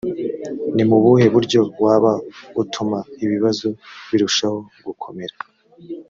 [0.75, 2.11] ni mu buhe buryo waba
[2.61, 3.67] utuma ibibazo
[4.09, 5.35] birushaho gukomera